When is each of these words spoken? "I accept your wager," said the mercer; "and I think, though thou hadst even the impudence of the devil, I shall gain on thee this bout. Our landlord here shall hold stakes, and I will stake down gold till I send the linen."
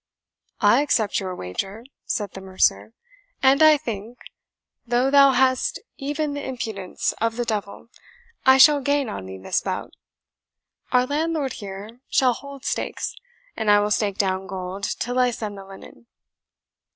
"I 0.61 0.81
accept 0.81 1.19
your 1.19 1.35
wager," 1.35 1.83
said 2.05 2.31
the 2.31 2.41
mercer; 2.41 2.93
"and 3.43 3.61
I 3.61 3.77
think, 3.77 4.17
though 4.83 5.11
thou 5.11 5.29
hadst 5.33 5.79
even 5.97 6.33
the 6.33 6.43
impudence 6.43 7.13
of 7.21 7.35
the 7.35 7.45
devil, 7.45 7.87
I 8.43 8.57
shall 8.57 8.81
gain 8.81 9.09
on 9.09 9.27
thee 9.27 9.37
this 9.37 9.61
bout. 9.61 9.93
Our 10.91 11.05
landlord 11.05 11.53
here 11.53 12.01
shall 12.09 12.33
hold 12.33 12.65
stakes, 12.65 13.13
and 13.55 13.69
I 13.69 13.79
will 13.79 13.91
stake 13.91 14.17
down 14.17 14.47
gold 14.47 14.85
till 14.97 15.19
I 15.19 15.29
send 15.29 15.55
the 15.55 15.65
linen." 15.65 16.07